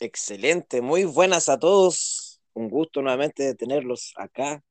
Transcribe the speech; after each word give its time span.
Excelente, 0.00 0.80
muy 0.80 1.04
buenas 1.04 1.48
a 1.48 1.58
todos. 1.58 2.40
Un 2.54 2.70
gusto 2.70 3.02
nuevamente 3.02 3.42
de 3.42 3.54
tenerlos 3.54 4.12
acá. 4.16 4.64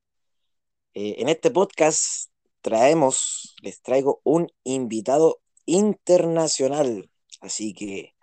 Eh, 0.94 1.16
en 1.18 1.28
este 1.28 1.50
podcast 1.50 2.30
traemos, 2.60 3.54
les 3.62 3.80
traigo 3.80 4.20
un 4.24 4.48
invitado 4.64 5.40
internacional. 5.66 7.08
Así 7.40 7.72
que 7.72 8.14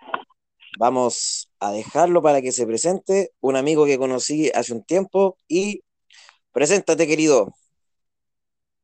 vamos 0.78 1.50
a 1.60 1.71
dejarlo 1.71 2.21
para 2.21 2.42
que 2.42 2.52
se 2.52 2.66
presente. 2.66 3.30
Un 3.42 3.55
amigo 3.55 3.86
que 3.86 3.98
conocí 3.98 4.50
hace 4.54 4.74
un 4.74 4.84
tiempo 4.84 5.38
y 5.48 5.82
preséntate, 6.52 7.07
querido. 7.07 7.54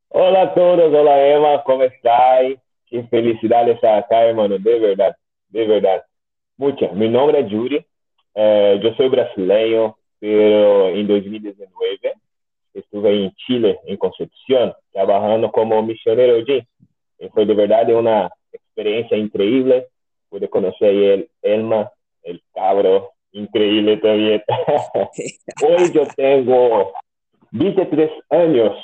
Hola 0.10 0.42
a 0.42 0.54
todos, 0.54 0.94
hola 0.94 1.28
Emma, 1.28 1.64
¿cómo 1.64 1.84
estáis? 1.84 2.60
Qué 2.86 3.04
felicidades 3.04 3.82
acá, 3.84 4.26
hermano, 4.26 4.58
de 4.58 4.80
verdad, 4.80 5.16
de 5.48 5.66
verdad. 5.66 6.04
Muchas. 6.58 6.94
Mi 6.94 7.08
nombre 7.08 7.40
es 7.40 7.50
Yuri. 7.50 7.86
Eh, 8.36 8.80
yo 8.84 8.94
soy 8.96 9.08
brasileño, 9.08 9.98
pero 10.20 10.90
en 10.90 11.08
2019 11.08 12.14
estuve 12.74 13.24
en 13.24 13.32
Chile, 13.36 13.80
en 13.86 13.98
Concepción, 13.98 14.74
trabajando 14.92 15.52
como 15.52 15.82
misionero 15.82 16.36
allí. 16.36 16.62
Fue 17.34 17.46
de 17.46 17.54
verdad 17.54 17.90
una 17.90 18.30
experiencia 18.52 19.18
increíble. 19.18 19.88
Pude 20.32 20.50
conocer 20.50 20.88
a 20.88 21.14
el 21.14 21.30
Elma, 21.42 21.92
el 22.24 22.42
cabro, 22.54 23.12
increíble 23.34 23.98
también. 23.98 24.42
Hoy 25.62 25.92
yo 25.94 26.08
tengo 26.16 26.94
23 27.52 28.10
años, 28.30 28.78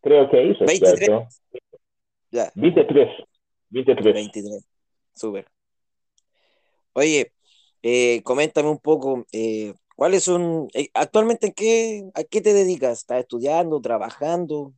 creo 0.00 0.30
que 0.30 0.44
hizo, 0.44 0.64
23. 0.64 0.98
¿cierto? 0.98 1.26
Ya. 2.30 2.52
23, 2.54 3.08
23. 3.70 4.14
23, 4.14 4.68
súper. 5.12 5.46
Oye, 6.92 7.32
eh, 7.82 8.22
coméntame 8.22 8.68
un 8.68 8.78
poco, 8.78 9.26
eh, 9.32 9.74
¿cuáles 9.96 10.22
son, 10.22 10.68
eh, 10.72 10.86
actualmente 10.94 11.48
en 11.48 11.52
qué, 11.52 12.04
a 12.14 12.22
qué 12.22 12.40
te 12.40 12.52
dedicas? 12.52 13.00
¿Estás 13.00 13.22
estudiando, 13.22 13.80
trabajando? 13.80 14.72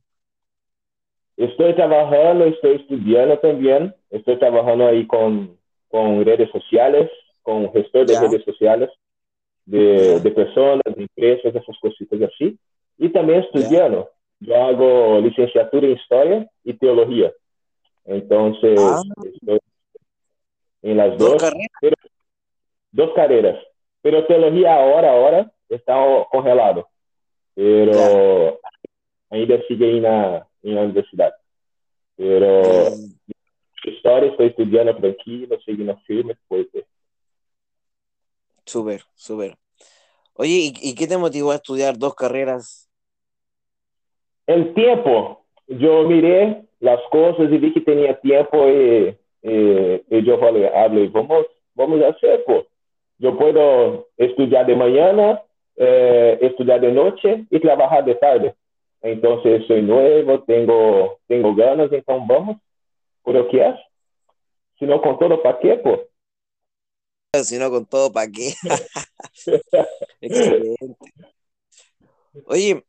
Estoy 1.35 1.75
trabajando, 1.75 2.45
estoy 2.45 2.77
estudiando 2.77 3.37
también, 3.37 3.95
estoy 4.09 4.39
trabajando 4.39 4.87
ahí 4.87 5.05
con, 5.05 5.56
con 5.89 6.23
redes 6.25 6.49
sociales, 6.51 7.09
con 7.43 7.71
gestor 7.73 8.05
de 8.05 8.13
Ya. 8.13 8.21
redes 8.21 8.43
sociales, 8.43 8.89
de, 9.65 10.19
de 10.19 10.31
personas, 10.31 10.83
de 10.95 11.03
empresas, 11.03 11.55
esas 11.55 11.77
cositas 11.79 12.21
así. 12.21 12.57
Y 12.97 13.09
también 13.09 13.41
estudiando. 13.41 14.09
Yo 14.39 14.55
hago 14.55 15.19
licenciatura 15.19 15.87
en 15.87 15.93
Historia 15.93 16.49
y 16.63 16.73
Teología. 16.73 17.31
Entonces, 18.05 18.79
Ah. 18.79 19.01
estoy 19.23 19.59
en 20.83 20.97
las 20.97 21.17
¿Dos 21.17 21.31
dos, 21.31 21.41
carreras? 21.41 21.67
pero- 21.81 21.95
dos 22.91 23.13
carreras. 23.13 23.63
Pero 24.01 24.25
Teología 24.25 24.75
ahora, 24.75 25.11
ahora, 25.11 25.51
está 25.69 25.95
congelado. 26.31 26.87
Pero 27.55 28.59
ainda 29.29 29.59
sigue 29.67 29.85
ahí 29.89 29.99
na, 29.99 30.47
en 30.63 30.75
la 30.75 30.81
universidad. 30.83 31.33
Pero 32.15 32.61
História 33.91 34.31
estoy 34.31 34.47
estudiando 34.47 34.95
tranquilo, 34.97 35.59
seguindo 35.65 35.97
firme, 36.05 36.35
fuerte. 36.47 36.85
súper, 38.65 39.03
súper. 39.15 39.57
Oye, 40.33 40.51
¿y, 40.51 40.73
y 40.91 40.95
qué 40.95 41.07
te 41.07 41.17
motivó 41.17 41.51
a 41.51 41.55
estudiar 41.55 41.97
dos 41.97 42.15
carreras? 42.15 42.89
El 44.47 44.73
tiempo, 44.73 45.45
yo 45.67 46.03
miré 46.07 46.63
las 46.79 46.99
cosas 47.11 47.51
y 47.51 47.57
vi 47.57 47.73
que 47.73 47.81
tenía 47.81 48.19
tiempo 48.21 48.67
y, 48.69 49.17
y- 49.43 50.03
y 50.09 50.23
yo 50.25 50.37
falei, 50.39 50.65
hablé, 50.65 51.07
vamos, 51.09 51.47
vamos 51.75 52.01
a 52.03 52.09
hacer, 52.09 52.43
pues. 52.45 52.65
Yo 53.19 53.37
puedo 53.37 54.07
estudiar 54.17 54.65
de 54.67 54.75
mañana, 54.75 55.41
eh, 55.77 56.37
estudiar 56.41 56.81
de 56.81 56.91
noche 56.91 57.45
y 57.49 57.59
trabajar 57.59 58.05
de 58.05 58.15
tarde. 58.15 58.55
Entonces 59.01 59.65
soy 59.67 59.81
nuevo, 59.81 60.43
tengo, 60.43 61.19
tengo 61.27 61.55
ganas, 61.55 61.91
entonces 61.91 62.27
vamos, 62.27 62.57
por 63.27 63.35
lo 63.35 63.49
que 63.49 63.57
es. 63.57 63.75
Si 64.79 64.85
no 64.85 65.01
con 65.01 65.19
todo, 65.19 65.43
¿para 65.43 65.59
qué, 65.59 65.75
pues? 65.83 65.99
Si 67.45 67.57
no, 67.59 67.69
con 67.69 67.85
todo, 67.85 68.09
¿para 68.09 68.31
qué? 68.31 68.53
Excelente. 70.21 71.11
Oye, 72.45 72.85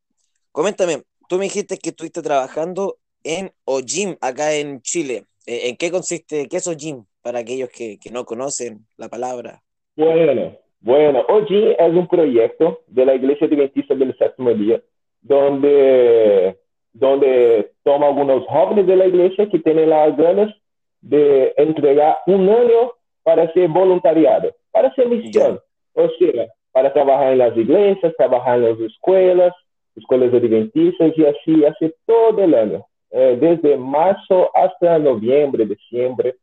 coméntame, 0.52 1.02
tú 1.28 1.38
me 1.38 1.46
dijiste 1.46 1.76
que 1.76 1.88
estuviste 1.88 2.22
trabajando 2.22 2.98
en 3.24 3.50
OJIM, 3.64 4.16
acá 4.20 4.54
en 4.54 4.80
Chile. 4.80 5.24
Eh, 5.44 5.70
¿En 5.70 5.76
qué 5.76 5.90
consiste, 5.90 6.46
qué 6.48 6.58
es 6.58 6.68
OJIM? 6.68 7.04
Para 7.20 7.40
aquellos 7.40 7.70
que, 7.70 7.98
que 7.98 8.12
no 8.12 8.24
conocen 8.24 8.86
la 8.96 9.08
palabra. 9.08 9.64
Bueno, 9.96 10.56
bueno, 10.78 11.24
hoy 11.28 11.74
es 11.76 11.94
un 11.94 12.06
proyecto 12.06 12.84
de 12.86 13.04
la 13.04 13.16
Iglesia 13.16 13.48
Adventista 13.48 13.96
del 13.96 14.16
Séptimo 14.16 14.54
Día, 14.54 14.80
donde, 15.20 16.60
donde 16.92 17.70
toma 17.84 18.06
algunos 18.06 18.46
jóvenes 18.46 18.86
de 18.86 18.96
la 18.96 19.06
iglesia 19.06 19.48
que 19.48 19.58
tienen 19.58 19.90
las 19.90 20.16
ganas 20.16 20.54
de 21.00 21.52
entregar 21.56 22.18
un 22.26 22.48
año 22.48 22.92
para 23.22 23.44
hacer 23.44 23.68
voluntariado, 23.68 24.52
para 24.70 24.88
hacer 24.88 25.08
misión, 25.08 25.60
o 25.94 26.08
sea, 26.18 26.48
para 26.72 26.92
trabajar 26.92 27.32
en 27.32 27.38
las 27.38 27.56
iglesias, 27.56 28.14
trabajar 28.16 28.56
en 28.56 28.70
las 28.70 28.80
escuelas, 28.80 29.54
escuelas 29.96 30.32
adventistas 30.32 31.12
y 31.16 31.26
así, 31.26 31.64
así 31.64 31.94
todo 32.06 32.42
el 32.42 32.54
año, 32.54 32.86
eh, 33.10 33.36
desde 33.40 33.76
marzo 33.76 34.50
hasta 34.54 34.98
noviembre, 34.98 35.66
diciembre. 35.66 36.36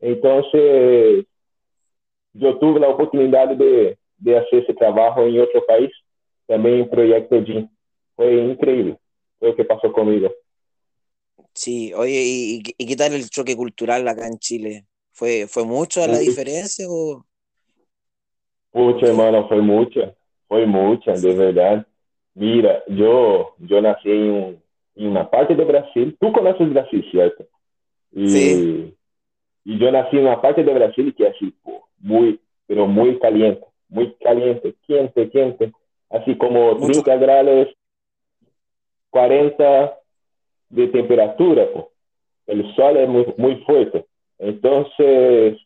Entonces, 0.00 1.26
yo 2.32 2.58
tuve 2.58 2.80
la 2.80 2.88
oportunidad 2.88 3.48
de, 3.48 3.98
de 4.18 4.38
hacer 4.38 4.62
ese 4.62 4.74
trabajo 4.74 5.22
en 5.22 5.40
otro 5.40 5.64
país, 5.66 5.90
también 6.46 6.80
en 6.80 6.90
Proyecto 6.90 7.42
GIM. 7.42 7.68
Fue 8.16 8.32
increíble, 8.34 8.96
lo 9.40 9.54
que 9.56 9.64
pasó 9.64 9.92
conmigo. 9.92 10.30
Sí, 11.54 11.92
oye, 11.94 12.22
¿y, 12.24 12.62
y 12.78 12.86
qué- 12.86 12.96
tal 12.96 13.12
el 13.14 13.28
choque 13.30 13.56
cultural 13.56 14.06
acá 14.08 14.26
en 14.26 14.38
Chile? 14.38 14.86
¿Fue, 15.12 15.46
fue 15.48 15.64
mucho 15.64 16.06
la 16.06 16.18
diferencia 16.18 16.86
o...? 16.88 17.26
Pucha, 18.72 19.06
hermano, 19.06 19.48
fue 19.48 19.60
mucha, 19.60 20.14
fue 20.48 20.66
mucha, 20.66 21.12
de 21.18 21.34
verdad. 21.34 21.86
Mira, 22.34 22.82
yo, 22.86 23.54
yo 23.58 23.80
nací 23.82 24.10
en, 24.10 24.30
un- 24.30 24.62
en 24.94 25.08
una 25.08 25.28
parte 25.28 25.54
de 25.54 25.64
Brasil, 25.64 26.16
tú 26.20 26.32
conoces 26.32 26.70
Brasil, 26.70 27.04
¿cierto? 27.10 27.46
Y, 28.12 28.24
Sí. 28.32 28.94
y 29.64 29.78
yo 29.78 29.92
nací 29.92 30.18
en 30.18 30.26
una 30.26 30.40
parte 30.42 30.64
de 30.64 30.74
Brasil 30.74 31.14
que 31.16 31.28
es 31.28 31.36
así, 31.36 31.54
muy, 31.98 32.40
pero 32.66 32.86
muy 32.86 33.18
caliente, 33.18 33.64
muy 33.88 34.14
caliente, 34.22 34.74
quente, 34.86 35.30
quente, 35.30 35.72
así 36.10 36.36
como 36.38 36.76
Mucho 36.76 37.02
30 37.02 37.16
grados, 37.16 37.68
40 39.10 39.98
de 40.70 40.86
temperatura, 40.88 41.66
po. 41.72 41.90
El 42.46 42.74
sol 42.74 42.96
es 42.96 43.08
muy, 43.08 43.26
muy 43.36 43.56
fuerte. 43.64 44.04
Entonces, 44.38 45.58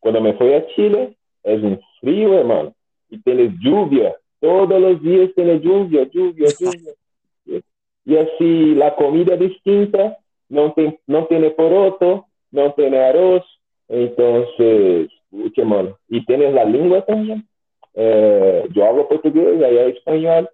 cuando 0.00 0.20
me 0.20 0.32
fui 0.34 0.52
a 0.52 0.66
Chile, 0.68 1.16
es 1.42 1.62
un 1.62 1.80
frío, 2.00 2.38
hermano. 2.38 2.74
Y 3.10 3.18
tienes 3.22 3.52
lluvia. 3.60 4.14
Todos 4.40 4.80
los 4.80 5.02
días 5.02 5.30
tienes 5.34 5.62
lluvia, 5.62 6.04
lluvia, 6.12 6.48
lluvia. 6.58 7.62
Y 8.04 8.16
así 8.16 8.74
la 8.74 8.94
comida 8.96 9.36
distinta. 9.36 10.16
No, 10.48 10.72
te- 10.72 10.98
no 11.06 11.26
tiene 11.26 11.50
poroto, 11.50 12.26
no 12.50 12.72
tiene 12.72 12.98
arroz. 12.98 13.44
Entonces, 13.88 15.10
pucha, 15.30 15.62
hermano. 15.62 15.98
Y 16.08 16.24
tienes 16.24 16.54
la 16.54 16.64
lengua 16.64 17.02
también. 17.04 17.46
Eh, 17.94 18.66
yo 18.72 18.84
hablo 18.86 19.08
portugués, 19.08 19.62
allá 19.62 19.86
español. 19.86 20.48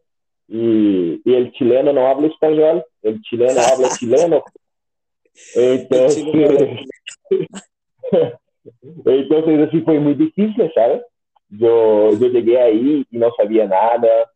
Y, 0.48 1.22
y 1.24 1.34
el 1.34 1.52
chileno 1.52 1.92
no 1.92 2.06
habla 2.06 2.28
español, 2.28 2.84
el 3.02 3.20
chileno 3.22 3.60
habla 3.60 3.88
chileno. 3.98 4.42
Entonces, 5.54 6.24
entonces 9.04 9.68
así 9.68 9.80
fue 9.80 9.98
muy 9.98 10.14
difícil, 10.14 10.70
¿sabes? 10.74 11.02
Yo, 11.48 12.10
yo 12.12 12.28
llegué 12.28 12.60
ahí 12.60 13.04
y 13.10 13.18
no 13.18 13.30
sabía 13.36 13.66
nada, 13.66 14.30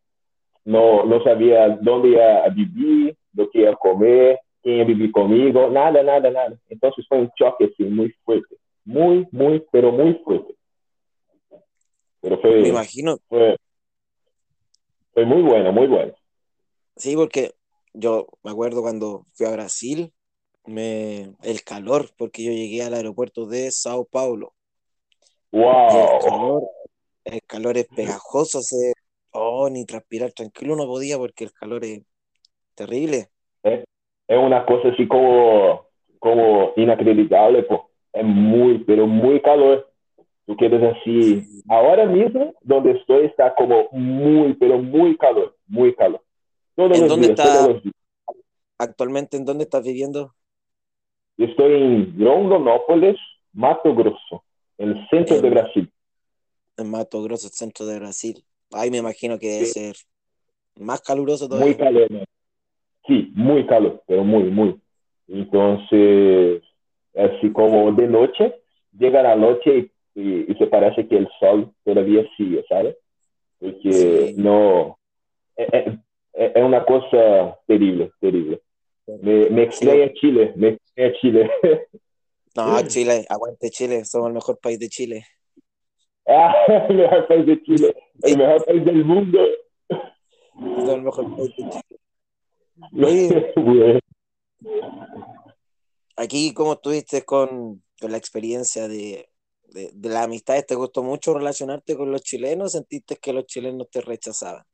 no, 0.64 1.04
no 1.04 1.22
sabía 1.22 1.68
dónde 1.80 2.10
iba 2.10 2.44
a 2.44 2.48
vivir, 2.48 3.16
lo 3.34 3.48
que 3.50 3.60
iba 3.60 3.70
a 3.70 3.76
comer, 3.76 4.38
quién 4.62 4.76
iba 4.76 4.84
a 4.84 4.88
vivir 4.88 5.12
conmigo, 5.12 5.70
nada, 5.70 6.02
nada, 6.02 6.30
nada. 6.30 6.58
Entonces 6.68 7.06
fue 7.08 7.18
un 7.18 7.30
choque 7.36 7.70
así 7.72 7.84
muy 7.84 8.10
fuerte, 8.24 8.56
muy, 8.84 9.26
muy, 9.30 9.64
pero 9.70 9.92
muy 9.92 10.14
fuerte. 10.24 10.54
Pero 12.20 12.38
Me 12.42 12.68
imagino, 12.68 13.16
fue, 13.28 13.56
fue 15.18 15.26
muy 15.26 15.42
bueno, 15.42 15.72
muy 15.72 15.86
bueno. 15.88 16.14
sí, 16.96 17.16
porque 17.16 17.54
yo 17.94 18.28
me 18.42 18.50
acuerdo 18.50 18.82
cuando 18.82 19.26
fui 19.34 19.46
a 19.46 19.50
Brasil, 19.52 20.12
me, 20.66 21.34
el 21.42 21.64
calor, 21.64 22.10
porque 22.16 22.44
yo 22.44 22.52
llegué 22.52 22.82
al 22.82 22.94
aeropuerto 22.94 23.46
de 23.46 23.70
Sao 23.72 24.04
Paulo 24.06 24.54
y 25.86 25.98
el 25.98 26.10
¡Wow! 26.10 26.18
calor, 26.18 26.62
el 27.24 27.42
calor 27.46 27.78
es 27.78 27.88
pegajoso, 27.88 28.58
hace 28.60 28.94
Oh, 29.32 29.68
ni 29.70 29.84
transpirar 29.86 30.32
tranquilo 30.32 30.76
no 30.76 30.86
podía 30.86 31.18
porque 31.18 31.44
el 31.44 31.52
calor 31.52 31.84
es 31.84 32.02
terrible. 32.74 33.30
Es, 33.62 33.84
es 34.28 34.38
una 34.38 34.64
cosa 34.66 34.88
así 34.88 35.06
como, 35.08 35.86
como 36.18 36.72
inacreditable, 36.76 37.62
pues. 37.64 37.80
Es 38.12 38.24
muy, 38.24 38.78
pero 38.84 39.06
muy 39.06 39.40
calor. 39.42 39.87
Tú 40.48 40.56
quieres 40.56 40.82
así, 40.82 41.62
ahora 41.68 42.06
mismo 42.06 42.54
donde 42.62 42.92
estoy 42.92 43.26
está 43.26 43.54
como 43.54 43.86
muy, 43.92 44.54
pero 44.54 44.78
muy 44.78 45.14
calor, 45.18 45.54
muy 45.66 45.94
calor. 45.94 46.22
Todos 46.74 46.92
¿En 46.94 47.00
los 47.02 47.10
dónde 47.10 47.26
días, 47.26 47.38
está, 47.38 47.54
todos 47.54 47.74
los 47.74 47.82
días. 47.82 47.94
Actualmente, 48.78 49.36
¿en 49.36 49.44
dónde 49.44 49.64
estás 49.64 49.84
viviendo? 49.84 50.34
Estoy 51.36 51.74
en 51.74 52.18
Rondonópolis, 52.18 53.18
Mato 53.52 53.94
Grosso, 53.94 54.42
el 54.78 55.06
centro 55.10 55.36
en, 55.36 55.42
de 55.42 55.50
Brasil. 55.50 55.92
En 56.78 56.90
Mato 56.92 57.22
Grosso, 57.22 57.48
el 57.48 57.52
centro 57.52 57.84
de 57.84 57.98
Brasil. 57.98 58.42
Ahí 58.72 58.90
me 58.90 58.96
imagino 58.96 59.38
que 59.38 59.48
debe 59.48 59.66
sí. 59.66 59.80
ser 59.80 59.96
más 60.76 61.02
caluroso 61.02 61.46
todavía. 61.46 61.66
Muy 61.66 61.76
calor. 61.76 62.08
Sí, 63.06 63.32
muy 63.34 63.66
calor, 63.66 64.02
pero 64.06 64.24
muy, 64.24 64.44
muy. 64.44 64.80
Entonces, 65.26 66.62
así 67.14 67.52
como 67.52 67.92
de 67.92 68.06
noche, 68.08 68.54
llega 68.98 69.22
la 69.22 69.36
noche 69.36 69.76
y, 69.76 69.97
y, 70.18 70.50
y 70.50 70.54
se 70.56 70.66
parece 70.66 71.06
que 71.06 71.16
el 71.16 71.28
sol 71.38 71.72
todavía 71.84 72.28
sigue, 72.36 72.64
¿sabes? 72.68 72.96
Porque 73.60 73.92
sí. 73.92 74.34
no... 74.36 74.98
Es, 75.56 75.94
es, 76.32 76.62
una 76.62 76.84
cosa 76.84 77.58
terrible, 77.66 78.10
terrible. 78.20 78.60
Me, 79.06 79.48
me 79.50 79.62
extraña 79.62 80.12
Chile, 80.14 80.52
me 80.56 80.68
extraña 80.70 81.12
Chile. 81.20 81.50
No, 82.56 82.82
Chile, 82.88 83.26
aguante 83.28 83.70
Chile, 83.70 84.04
somos 84.04 84.28
el 84.28 84.34
mejor 84.34 84.58
país 84.58 84.78
de 84.78 84.88
Chile. 84.88 85.24
Ah, 86.26 86.54
el 86.88 86.96
mejor 86.96 87.26
país 87.28 87.46
de 87.46 87.62
Chile, 87.62 87.96
el 88.22 88.38
mejor 88.38 88.64
país 88.64 88.84
del 88.84 89.04
mundo. 89.04 89.38
Somos 90.54 90.88
el 90.88 91.02
mejor 91.02 91.36
país 91.36 91.56
de 91.56 91.70
Chile. 91.70 91.82
Oye, 93.54 94.00
aquí, 96.16 96.52
¿cómo 96.54 96.74
estuviste 96.74 97.24
con, 97.24 97.82
con 98.00 98.12
la 98.12 98.18
experiencia 98.18 98.86
de, 98.86 99.27
de, 99.68 99.90
de 99.92 100.08
las 100.08 100.24
amistades? 100.24 100.66
¿Te 100.66 100.74
gustó 100.74 101.02
mucho 101.02 101.34
relacionarte 101.34 101.96
con 101.96 102.10
los 102.10 102.22
chilenos? 102.22 102.72
¿Sentiste 102.72 103.16
que 103.16 103.32
los 103.32 103.46
chilenos 103.46 103.88
te 103.90 104.00
rechazaban? 104.00 104.64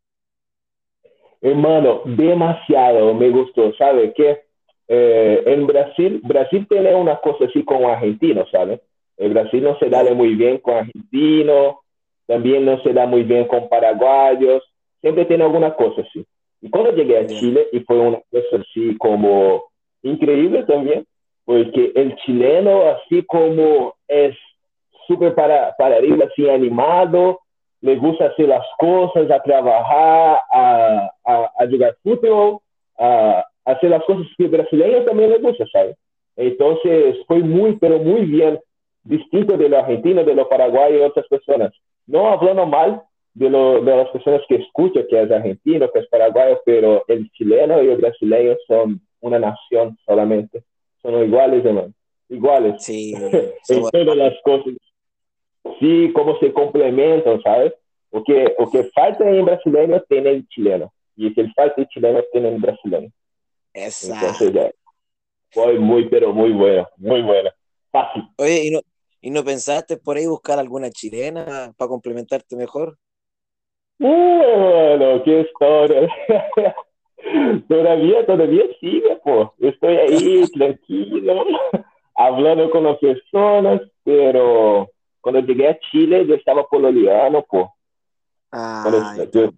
Hermano, 1.41 2.01
demasiado 2.07 3.13
me 3.13 3.29
gustó, 3.29 3.75
¿sabe 3.75 4.15
qué? 4.15 4.45
Eh, 4.89 5.43
en 5.47 5.67
Brasil, 5.67 6.21
Brasil 6.25 6.67
tiene 6.69 6.95
una 6.95 7.21
cosa 7.21 7.45
así 7.45 7.63
con 7.65 7.85
argentinos, 7.85 8.49
¿sabes? 8.51 8.81
El 9.17 9.33
Brasil 9.33 9.63
no 9.63 9.79
se 9.79 9.91
da 9.91 10.03
muy 10.15 10.35
bien 10.37 10.59
con 10.59 10.75
argentinos, 10.75 11.77
también 12.27 12.65
no 12.65 12.83
se 12.83 12.93
da 12.93 13.07
muy 13.07 13.25
bien 13.25 13.47
con 13.47 13.69
paraguayos, 13.69 14.63
siempre 15.01 15.27
tiene 15.27 15.45
alguna 15.45 15.75
cosa 15.75 16.01
así. 16.01 16.27
Y 16.63 16.71
cuando 16.71 16.93
llegué 16.93 17.19
a 17.19 17.27
Chile, 17.27 17.69
y 17.73 17.81
fue 17.81 17.99
una 17.99 18.23
cosa 18.31 18.63
así 18.63 18.97
como 18.97 19.65
increíble 20.03 20.65
también, 20.65 21.07
porque 21.45 21.93
el 21.95 22.17
chileno 22.25 22.89
así 22.89 23.23
como 23.25 23.95
es 24.09 24.35
súper 25.07 25.35
para, 25.35 25.75
para 25.77 25.97
así 25.97 26.49
animado, 26.49 27.41
le 27.81 27.97
gusta 27.97 28.27
hacer 28.27 28.49
las 28.49 28.67
cosas, 28.79 29.31
a 29.31 29.43
trabajar, 29.43 30.41
a, 30.51 31.11
a, 31.25 31.53
a 31.59 31.69
jugar 31.69 31.97
fútbol, 32.03 32.59
a, 32.99 33.45
hacer 33.65 33.91
las 33.91 34.05
cosas 34.05 34.27
que 34.37 34.47
brasileños 34.47 35.05
también 35.05 35.31
les 35.31 35.43
gusta, 35.43 35.65
¿sabes? 35.73 35.97
Entonces 36.37 37.17
fue 37.27 37.39
muy, 37.41 37.77
pero 37.77 37.99
muy 37.99 38.23
bien, 38.25 38.59
distinto 39.03 39.57
de 39.57 39.69
los 39.69 39.81
argentinos, 39.81 40.27
de 40.27 40.35
los 40.35 40.49
paraguayos 40.49 41.01
y 41.01 41.05
otras 41.05 41.27
personas. 41.29 41.73
No 42.07 42.29
hablando 42.29 42.67
mal 42.67 43.03
de, 43.35 43.51
lo, 43.51 43.83
de 43.83 43.97
las 43.97 44.09
personas 44.11 44.43
que 44.49 44.57
escuchan 44.57 45.05
que 45.09 45.23
es 45.23 45.31
argentino, 45.31 45.91
que 45.91 46.01
es 46.01 46.09
paraguayo, 46.09 46.61
pero 46.65 47.05
el 47.09 47.31
chileno 47.33 47.83
y 47.83 47.89
el 47.89 47.97
brasileño 47.99 48.57
son 48.67 49.01
una 49.21 49.39
nación 49.39 49.97
solamente. 50.07 50.63
Son 51.03 51.23
iguales, 51.23 51.65
hermano. 51.65 51.93
Iguales. 52.29 52.83
Sí. 52.83 53.15
en 53.69 53.91
todas 53.91 54.17
las 54.17 54.35
cosas. 54.43 54.75
Sí, 55.79 56.13
cómo 56.15 56.39
se 56.39 56.53
complementan, 56.53 57.43
¿sabes? 57.43 57.73
Porque 58.11 58.55
o 58.59 58.71
que 58.71 58.85
falta 58.95 59.29
en 59.29 59.45
brasileño 59.45 60.03
tiene 60.09 60.31
el 60.31 60.49
chileno. 60.49 60.93
Y 61.17 61.33
que 61.35 61.49
falta 61.55 61.81
en 61.81 61.89
chileno 61.89 62.23
tiene 62.33 62.49
el 62.49 62.61
brasileño. 62.61 63.11
Exacto. 63.73 64.45
Entonces, 64.45 64.75
fue 65.51 65.79
muy, 65.79 66.09
pero 66.09 66.33
muy 66.33 66.53
bueno, 66.53 66.89
muy 66.97 67.23
bueno. 67.23 67.51
Fácil. 67.91 68.25
Oye, 68.39 68.65
¿y 68.65 68.71
no, 68.71 68.81
¿y 69.21 69.31
no 69.31 69.45
pensaste 69.45 69.97
por 69.97 70.17
ahí 70.17 70.27
buscar 70.27 70.59
alguna 70.59 70.91
chilena 70.91 71.73
para 71.77 71.89
complementarte 71.89 72.57
mejor? 72.57 72.97
Bueno, 73.99 75.23
qué 75.25 75.41
historia. 75.41 76.09
todavía, 77.69 78.27
todavía 78.27 78.65
sigue, 78.81 79.17
pues. 79.23 79.49
Estoy 79.61 79.97
ahí 79.97 80.45
tranquilo, 80.55 81.45
hablando 82.17 82.71
con 82.71 82.85
las 82.85 82.99
personas, 82.99 83.81
pero 84.03 84.91
cuando 85.25 85.41
llegué 85.41 85.69
a 85.69 85.79
Chile 85.91 86.25
yo 86.27 86.37
estaba 86.37 86.65
pololeando, 86.69 87.45
pues. 87.49 87.67
Ah, 88.53 89.17
yo 89.33 89.51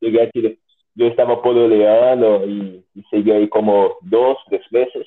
llegué 0.00 0.22
a 0.22 0.30
Chile 0.30 0.58
yo 0.98 1.06
estaba 1.06 1.40
pololeando 1.40 2.44
y, 2.44 2.84
y 2.92 3.02
seguí 3.04 3.30
ahí 3.30 3.48
como 3.48 3.98
dos, 4.00 4.36
tres 4.48 4.62
meses. 4.72 5.06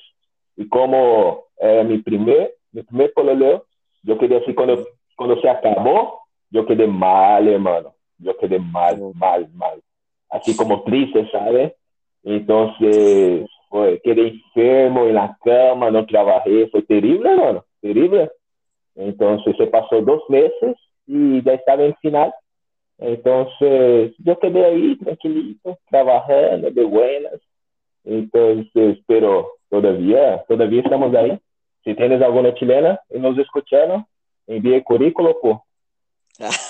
Y 0.56 0.66
como 0.66 1.44
mi 1.84 1.98
primer, 1.98 2.54
mi 2.72 2.82
primer 2.82 3.12
pololeo, 3.12 3.66
yo 4.02 4.16
quedé 4.16 4.38
así 4.38 4.54
cuando, 4.54 4.86
cuando 5.16 5.38
se 5.42 5.50
acabó, 5.50 6.22
yo 6.50 6.64
quedé 6.64 6.86
mal, 6.86 7.46
hermano. 7.46 7.94
Yo 8.16 8.34
quedé 8.38 8.58
mal, 8.58 8.98
mal, 9.14 9.48
mal. 9.52 9.82
Así 10.30 10.56
como 10.56 10.82
triste, 10.82 11.28
¿sabes? 11.30 11.74
Entonces, 12.22 13.46
fue, 13.68 14.00
quedé 14.02 14.28
enfermo 14.28 15.04
en 15.04 15.14
la 15.14 15.36
cama, 15.44 15.90
no 15.90 16.06
trabajé. 16.06 16.68
Fue 16.68 16.80
terrible, 16.82 17.32
hermano, 17.32 17.66
terrible. 17.82 18.30
Entonces, 18.94 19.56
se 19.56 19.66
pasó 19.66 20.00
dos 20.02 20.22
meses 20.28 20.76
y 21.06 21.42
ya 21.42 21.54
estaba 21.54 21.84
en 21.84 21.94
final. 21.96 22.32
Entonces, 22.98 24.14
yo 24.18 24.38
quedé 24.38 24.64
ahí 24.64 24.96
tranquilito, 24.96 25.78
trabajando 25.90 26.70
de 26.70 26.84
buenas. 26.84 27.40
Entonces, 28.04 28.98
pero 29.06 29.52
todavía, 29.68 30.44
todavía 30.48 30.82
estamos 30.82 31.14
ahí. 31.14 31.38
Si 31.84 31.94
tienes 31.94 32.22
alguna 32.22 32.54
chilena 32.54 33.00
y 33.10 33.18
nos 33.18 33.36
escucharon, 33.38 34.06
envíe 34.46 34.82
currículo, 34.82 35.36
pues. 35.40 35.56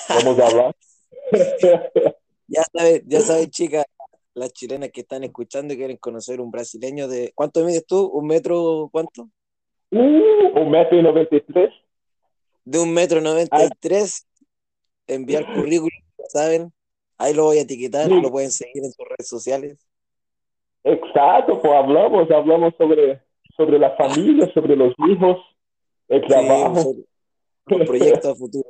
Vamos 0.08 0.38
a 0.38 0.46
hablar. 0.46 0.74
ya 2.46 2.62
sabes, 2.72 3.02
ya 3.06 3.20
sabes, 3.20 3.50
chicas, 3.50 3.84
las 4.34 4.52
chilenas 4.52 4.90
que 4.90 5.02
están 5.02 5.24
escuchando 5.24 5.74
y 5.74 5.76
quieren 5.76 5.96
conocer 5.98 6.41
un 6.41 6.50
brasileño 6.50 7.08
de. 7.08 7.32
¿Cuánto 7.34 7.64
mides 7.64 7.86
tú? 7.86 8.06
¿Un 8.06 8.26
metro 8.26 8.88
cuánto? 8.91 9.29
Uh, 9.91 10.58
un 10.58 10.70
metro 10.70 10.98
y 10.98 11.02
noventa 11.02 11.36
y 11.36 11.41
tres. 11.43 11.70
De 12.64 12.78
un 12.78 12.92
metro 12.92 13.20
noventa 13.20 13.64
y 13.64 13.69
tres, 13.81 14.26
enviar 15.06 15.44
currículum 15.54 15.90
saben. 16.28 16.72
Ahí 17.19 17.34
lo 17.34 17.44
voy 17.44 17.58
a 17.58 17.62
etiquetar, 17.62 18.08
sí. 18.08 18.20
lo 18.20 18.31
pueden 18.31 18.50
seguir 18.50 18.84
en 18.84 18.92
sus 18.92 19.06
redes 19.08 19.28
sociales. 19.28 19.78
Exacto, 20.84 21.60
pues 21.60 21.72
hablamos, 21.72 22.31
hablamos 22.31 22.74
sobre, 22.76 23.22
sobre 23.56 23.78
la 23.78 23.94
familia, 23.96 24.52
sobre 24.52 24.74
los 24.74 24.92
hijos, 25.08 25.38
el 26.08 26.26
trabajo. 26.26 26.94
Sí, 26.94 27.06
los 27.66 27.86
proyectos 27.86 28.32
a 28.32 28.34
futuro. 28.34 28.69